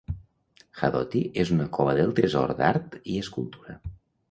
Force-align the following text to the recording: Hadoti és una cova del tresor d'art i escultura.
Hadoti 0.79 1.21
és 1.43 1.51
una 1.57 1.67
cova 1.77 1.95
del 2.01 2.15
tresor 2.21 2.55
d'art 2.63 2.99
i 3.05 3.21
escultura. 3.27 3.81